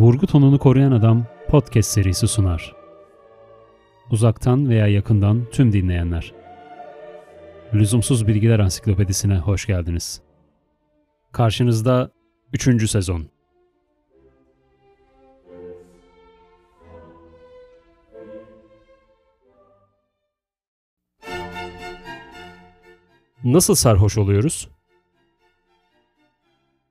Vurgu 0.00 0.26
tonunu 0.26 0.58
koruyan 0.58 0.92
adam 0.92 1.26
podcast 1.48 1.90
serisi 1.90 2.28
sunar. 2.28 2.76
Uzaktan 4.10 4.68
veya 4.68 4.86
yakından 4.86 5.44
tüm 5.52 5.72
dinleyenler. 5.72 6.34
Lüzumsuz 7.74 8.26
Bilgiler 8.26 8.58
Ansiklopedisine 8.58 9.38
hoş 9.38 9.66
geldiniz. 9.66 10.22
Karşınızda 11.32 12.10
3. 12.52 12.90
sezon. 12.90 13.26
Nasıl 23.44 23.74
sarhoş 23.74 24.18
oluyoruz? 24.18 24.68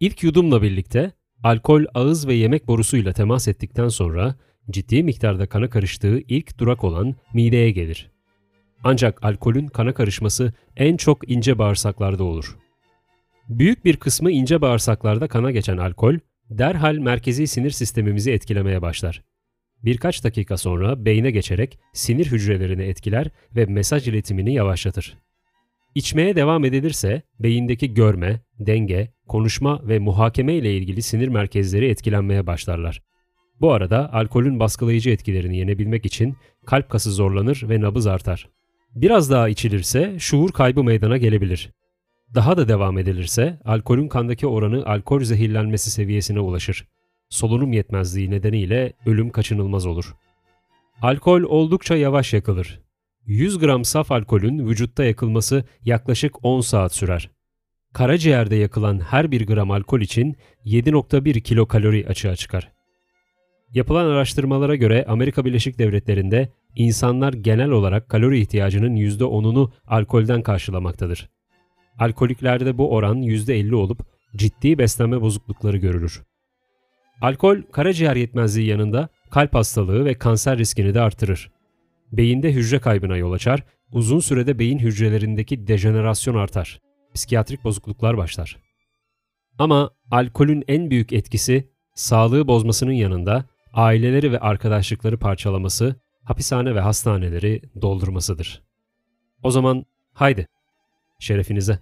İlk 0.00 0.22
yudumla 0.22 0.62
birlikte 0.62 1.12
alkol 1.44 1.84
ağız 1.94 2.28
ve 2.28 2.34
yemek 2.34 2.68
borusuyla 2.68 3.12
temas 3.12 3.48
ettikten 3.48 3.88
sonra 3.88 4.34
ciddi 4.70 5.02
miktarda 5.02 5.46
kana 5.46 5.70
karıştığı 5.70 6.20
ilk 6.28 6.58
durak 6.58 6.84
olan 6.84 7.14
mideye 7.34 7.70
gelir. 7.70 8.10
Ancak 8.84 9.24
alkolün 9.24 9.66
kana 9.66 9.94
karışması 9.94 10.52
en 10.76 10.96
çok 10.96 11.30
ince 11.30 11.58
bağırsaklarda 11.58 12.24
olur. 12.24 12.56
Büyük 13.48 13.84
bir 13.84 13.96
kısmı 13.96 14.30
ince 14.30 14.60
bağırsaklarda 14.60 15.28
kana 15.28 15.50
geçen 15.50 15.76
alkol 15.76 16.14
derhal 16.50 16.94
merkezi 16.94 17.46
sinir 17.46 17.70
sistemimizi 17.70 18.32
etkilemeye 18.32 18.82
başlar. 18.82 19.22
Birkaç 19.82 20.24
dakika 20.24 20.56
sonra 20.56 21.04
beyne 21.04 21.30
geçerek 21.30 21.78
sinir 21.92 22.26
hücrelerini 22.26 22.82
etkiler 22.82 23.30
ve 23.56 23.66
mesaj 23.66 24.08
iletimini 24.08 24.54
yavaşlatır. 24.54 25.18
İçmeye 25.94 26.36
devam 26.36 26.64
edilirse 26.64 27.22
beyindeki 27.40 27.94
görme, 27.94 28.40
denge, 28.58 29.13
konuşma 29.28 29.80
ve 29.88 29.98
muhakeme 29.98 30.54
ile 30.54 30.76
ilgili 30.76 31.02
sinir 31.02 31.28
merkezleri 31.28 31.88
etkilenmeye 31.88 32.46
başlarlar. 32.46 33.02
Bu 33.60 33.72
arada 33.72 34.12
alkolün 34.12 34.60
baskılayıcı 34.60 35.10
etkilerini 35.10 35.58
yenebilmek 35.58 36.06
için 36.06 36.36
kalp 36.66 36.90
kası 36.90 37.12
zorlanır 37.12 37.64
ve 37.68 37.80
nabız 37.80 38.06
artar. 38.06 38.48
Biraz 38.94 39.30
daha 39.30 39.48
içilirse 39.48 40.16
şuur 40.18 40.52
kaybı 40.52 40.84
meydana 40.84 41.16
gelebilir. 41.16 41.72
Daha 42.34 42.56
da 42.56 42.68
devam 42.68 42.98
edilirse 42.98 43.58
alkolün 43.64 44.08
kandaki 44.08 44.46
oranı 44.46 44.86
alkol 44.86 45.20
zehirlenmesi 45.20 45.90
seviyesine 45.90 46.40
ulaşır. 46.40 46.88
Solunum 47.28 47.72
yetmezliği 47.72 48.30
nedeniyle 48.30 48.92
ölüm 49.06 49.30
kaçınılmaz 49.30 49.86
olur. 49.86 50.14
Alkol 51.02 51.42
oldukça 51.42 51.96
yavaş 51.96 52.32
yakılır. 52.32 52.80
100 53.26 53.58
gram 53.58 53.84
saf 53.84 54.12
alkolün 54.12 54.68
vücutta 54.68 55.04
yakılması 55.04 55.64
yaklaşık 55.84 56.44
10 56.44 56.60
saat 56.60 56.94
sürer. 56.94 57.30
Karaciğerde 57.94 58.56
yakılan 58.56 59.00
her 59.00 59.30
1 59.30 59.46
gram 59.46 59.70
alkol 59.70 60.00
için 60.00 60.36
7.1 60.66 61.40
kilokalori 61.40 62.06
açığa 62.08 62.36
çıkar. 62.36 62.72
Yapılan 63.74 64.06
araştırmalara 64.06 64.74
göre 64.74 65.04
Amerika 65.08 65.44
Birleşik 65.44 65.78
Devletleri'nde 65.78 66.48
insanlar 66.76 67.32
genel 67.32 67.70
olarak 67.70 68.08
kalori 68.08 68.40
ihtiyacının 68.40 68.96
%10'unu 68.96 69.70
alkolden 69.86 70.42
karşılamaktadır. 70.42 71.30
Alkoliklerde 71.98 72.78
bu 72.78 72.92
oran 72.92 73.22
%50 73.22 73.74
olup 73.74 74.06
ciddi 74.36 74.78
beslenme 74.78 75.20
bozuklukları 75.20 75.76
görülür. 75.76 76.22
Alkol, 77.20 77.62
karaciğer 77.72 78.16
yetmezliği 78.16 78.68
yanında 78.68 79.08
kalp 79.30 79.54
hastalığı 79.54 80.04
ve 80.04 80.14
kanser 80.14 80.58
riskini 80.58 80.94
de 80.94 81.00
artırır. 81.00 81.50
Beyinde 82.12 82.52
hücre 82.52 82.78
kaybına 82.78 83.16
yol 83.16 83.32
açar, 83.32 83.62
uzun 83.92 84.20
sürede 84.20 84.58
beyin 84.58 84.78
hücrelerindeki 84.78 85.66
dejenerasyon 85.66 86.34
artar. 86.34 86.80
Psikiyatrik 87.14 87.64
bozukluklar 87.64 88.16
başlar. 88.16 88.58
Ama 89.58 89.90
alkolün 90.10 90.64
en 90.68 90.90
büyük 90.90 91.12
etkisi 91.12 91.70
sağlığı 91.94 92.48
bozmasının 92.48 92.92
yanında 92.92 93.44
aileleri 93.72 94.32
ve 94.32 94.38
arkadaşlıkları 94.38 95.18
parçalaması, 95.18 95.96
hapishane 96.24 96.74
ve 96.74 96.80
hastaneleri 96.80 97.62
doldurmasıdır. 97.82 98.62
O 99.42 99.50
zaman 99.50 99.84
haydi, 100.12 100.48
şerefinize. 101.18 101.78